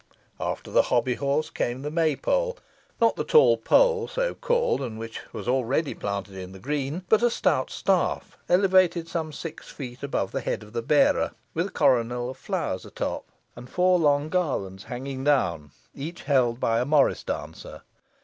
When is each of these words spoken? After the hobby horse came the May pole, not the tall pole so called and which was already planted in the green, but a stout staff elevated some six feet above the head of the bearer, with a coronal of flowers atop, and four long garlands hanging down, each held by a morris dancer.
After 0.39 0.71
the 0.71 0.81
hobby 0.81 1.13
horse 1.13 1.51
came 1.51 1.83
the 1.83 1.91
May 1.91 2.15
pole, 2.15 2.57
not 2.99 3.15
the 3.15 3.23
tall 3.23 3.55
pole 3.55 4.07
so 4.07 4.33
called 4.33 4.81
and 4.81 4.97
which 4.97 5.19
was 5.31 5.47
already 5.47 5.93
planted 5.93 6.33
in 6.33 6.53
the 6.53 6.59
green, 6.59 7.03
but 7.07 7.21
a 7.21 7.29
stout 7.29 7.69
staff 7.69 8.35
elevated 8.49 9.07
some 9.07 9.31
six 9.31 9.69
feet 9.69 10.01
above 10.01 10.31
the 10.31 10.41
head 10.41 10.63
of 10.63 10.73
the 10.73 10.81
bearer, 10.81 11.33
with 11.53 11.67
a 11.67 11.69
coronal 11.69 12.31
of 12.31 12.37
flowers 12.37 12.83
atop, 12.83 13.27
and 13.55 13.69
four 13.69 13.99
long 13.99 14.29
garlands 14.29 14.85
hanging 14.85 15.23
down, 15.23 15.69
each 15.93 16.23
held 16.23 16.59
by 16.59 16.79
a 16.79 16.85
morris 16.85 17.21
dancer. 17.23 17.83